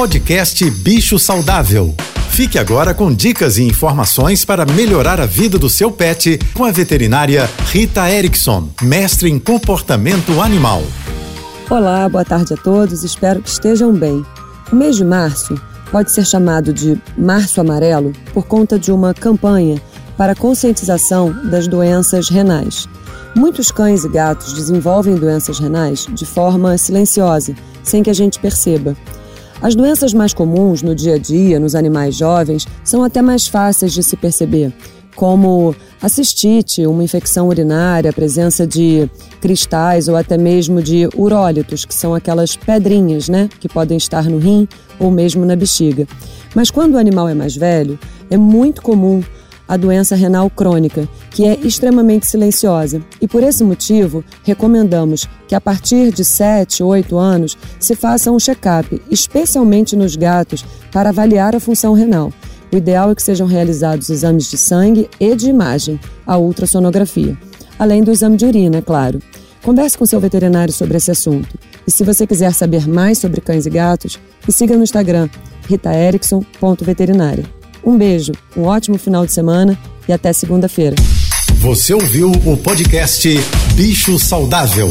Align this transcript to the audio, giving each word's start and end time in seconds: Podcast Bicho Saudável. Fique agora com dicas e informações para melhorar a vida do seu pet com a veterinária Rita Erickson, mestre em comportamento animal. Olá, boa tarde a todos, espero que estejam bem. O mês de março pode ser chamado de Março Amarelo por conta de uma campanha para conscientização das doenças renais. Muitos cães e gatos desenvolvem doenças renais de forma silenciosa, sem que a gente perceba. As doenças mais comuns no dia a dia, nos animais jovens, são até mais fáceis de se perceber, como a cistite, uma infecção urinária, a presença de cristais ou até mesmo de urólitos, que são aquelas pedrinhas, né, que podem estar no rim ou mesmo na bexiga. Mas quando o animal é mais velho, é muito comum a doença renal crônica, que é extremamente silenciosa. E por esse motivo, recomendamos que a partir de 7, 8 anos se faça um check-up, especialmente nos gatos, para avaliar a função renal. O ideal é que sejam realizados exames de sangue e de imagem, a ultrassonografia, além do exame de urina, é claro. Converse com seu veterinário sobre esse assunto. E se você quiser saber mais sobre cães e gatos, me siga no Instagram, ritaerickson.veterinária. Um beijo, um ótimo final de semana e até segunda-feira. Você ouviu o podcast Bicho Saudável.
Podcast 0.00 0.70
Bicho 0.70 1.18
Saudável. 1.18 1.94
Fique 2.30 2.58
agora 2.58 2.94
com 2.94 3.12
dicas 3.12 3.58
e 3.58 3.64
informações 3.64 4.46
para 4.46 4.64
melhorar 4.64 5.20
a 5.20 5.26
vida 5.26 5.58
do 5.58 5.68
seu 5.68 5.92
pet 5.92 6.38
com 6.54 6.64
a 6.64 6.72
veterinária 6.72 7.46
Rita 7.66 8.10
Erickson, 8.10 8.70
mestre 8.80 9.28
em 9.28 9.38
comportamento 9.38 10.40
animal. 10.40 10.82
Olá, 11.68 12.08
boa 12.08 12.24
tarde 12.24 12.54
a 12.54 12.56
todos, 12.56 13.04
espero 13.04 13.42
que 13.42 13.50
estejam 13.50 13.92
bem. 13.92 14.24
O 14.72 14.74
mês 14.74 14.96
de 14.96 15.04
março 15.04 15.60
pode 15.92 16.10
ser 16.10 16.24
chamado 16.24 16.72
de 16.72 16.98
Março 17.18 17.60
Amarelo 17.60 18.14
por 18.32 18.46
conta 18.46 18.78
de 18.78 18.90
uma 18.90 19.12
campanha 19.12 19.82
para 20.16 20.34
conscientização 20.34 21.30
das 21.50 21.68
doenças 21.68 22.30
renais. 22.30 22.88
Muitos 23.36 23.70
cães 23.70 24.02
e 24.02 24.08
gatos 24.08 24.54
desenvolvem 24.54 25.14
doenças 25.16 25.58
renais 25.58 26.06
de 26.10 26.24
forma 26.24 26.78
silenciosa, 26.78 27.54
sem 27.82 28.02
que 28.02 28.08
a 28.08 28.14
gente 28.14 28.40
perceba. 28.40 28.96
As 29.62 29.74
doenças 29.74 30.14
mais 30.14 30.32
comuns 30.32 30.82
no 30.82 30.94
dia 30.94 31.16
a 31.16 31.18
dia, 31.18 31.60
nos 31.60 31.74
animais 31.74 32.16
jovens, 32.16 32.66
são 32.82 33.04
até 33.04 33.20
mais 33.20 33.46
fáceis 33.46 33.92
de 33.92 34.02
se 34.02 34.16
perceber, 34.16 34.72
como 35.14 35.76
a 36.00 36.08
cistite, 36.08 36.86
uma 36.86 37.04
infecção 37.04 37.48
urinária, 37.48 38.08
a 38.08 38.12
presença 38.12 38.66
de 38.66 39.06
cristais 39.38 40.08
ou 40.08 40.16
até 40.16 40.38
mesmo 40.38 40.82
de 40.82 41.06
urólitos, 41.14 41.84
que 41.84 41.94
são 41.94 42.14
aquelas 42.14 42.56
pedrinhas, 42.56 43.28
né, 43.28 43.50
que 43.60 43.68
podem 43.68 43.98
estar 43.98 44.24
no 44.24 44.38
rim 44.38 44.66
ou 44.98 45.10
mesmo 45.10 45.44
na 45.44 45.54
bexiga. 45.54 46.08
Mas 46.54 46.70
quando 46.70 46.94
o 46.94 46.98
animal 46.98 47.28
é 47.28 47.34
mais 47.34 47.54
velho, 47.54 47.98
é 48.30 48.38
muito 48.38 48.80
comum 48.80 49.22
a 49.70 49.76
doença 49.76 50.16
renal 50.16 50.50
crônica, 50.50 51.08
que 51.30 51.44
é 51.44 51.54
extremamente 51.60 52.26
silenciosa. 52.26 53.00
E 53.20 53.28
por 53.28 53.44
esse 53.44 53.62
motivo, 53.62 54.24
recomendamos 54.42 55.28
que 55.46 55.54
a 55.54 55.60
partir 55.60 56.10
de 56.12 56.24
7, 56.24 56.82
8 56.82 57.16
anos 57.16 57.56
se 57.78 57.94
faça 57.94 58.32
um 58.32 58.38
check-up, 58.40 59.00
especialmente 59.08 59.94
nos 59.94 60.16
gatos, 60.16 60.64
para 60.90 61.10
avaliar 61.10 61.54
a 61.54 61.60
função 61.60 61.94
renal. 61.94 62.32
O 62.72 62.76
ideal 62.76 63.12
é 63.12 63.14
que 63.14 63.22
sejam 63.22 63.46
realizados 63.46 64.10
exames 64.10 64.50
de 64.50 64.58
sangue 64.58 65.08
e 65.20 65.36
de 65.36 65.48
imagem, 65.48 66.00
a 66.26 66.36
ultrassonografia, 66.36 67.38
além 67.78 68.02
do 68.02 68.10
exame 68.10 68.36
de 68.36 68.46
urina, 68.46 68.78
é 68.78 68.82
claro. 68.82 69.22
Converse 69.62 69.96
com 69.96 70.04
seu 70.04 70.18
veterinário 70.18 70.74
sobre 70.74 70.96
esse 70.96 71.12
assunto. 71.12 71.56
E 71.86 71.92
se 71.92 72.02
você 72.02 72.26
quiser 72.26 72.52
saber 72.54 72.88
mais 72.88 73.18
sobre 73.18 73.40
cães 73.40 73.66
e 73.66 73.70
gatos, 73.70 74.18
me 74.44 74.52
siga 74.52 74.76
no 74.76 74.82
Instagram, 74.82 75.28
ritaerickson.veterinária. 75.68 77.59
Um 77.84 77.96
beijo, 77.96 78.32
um 78.56 78.64
ótimo 78.64 78.98
final 78.98 79.24
de 79.24 79.32
semana 79.32 79.78
e 80.08 80.12
até 80.12 80.32
segunda-feira. 80.32 80.96
Você 81.56 81.92
ouviu 81.92 82.30
o 82.30 82.56
podcast 82.56 83.28
Bicho 83.74 84.18
Saudável. 84.18 84.88